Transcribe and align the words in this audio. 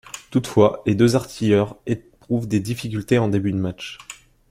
Toutefois, 0.31 0.81
les 0.87 0.95
deux 0.95 1.15
artilleurs 1.15 1.75
éprouvent 1.85 2.47
des 2.47 2.59
difficultés 2.59 3.19
en 3.19 3.27
début 3.27 3.51
de 3.51 3.57
match. 3.59 3.99